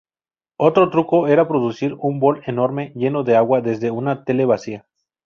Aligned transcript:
Otro 0.57 0.89
truco 0.89 1.27
era 1.27 1.47
producir 1.47 1.95
un 1.99 2.19
bol 2.19 2.41
enorme, 2.47 2.91
lleno 2.95 3.21
de 3.21 3.35
agua, 3.37 3.61
desde 3.61 3.91
una 3.91 4.23
tela 4.23 4.47
vacía. 4.47 4.87